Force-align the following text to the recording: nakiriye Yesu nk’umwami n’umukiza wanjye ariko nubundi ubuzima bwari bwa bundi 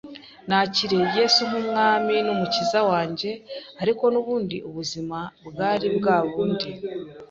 nakiriye 0.47 1.05
Yesu 1.19 1.39
nk’umwami 1.47 2.15
n’umukiza 2.25 2.79
wanjye 2.89 3.29
ariko 3.81 4.03
nubundi 4.13 4.57
ubuzima 4.69 5.17
bwari 5.47 5.87
bwa 5.97 6.17
bundi 6.31 6.69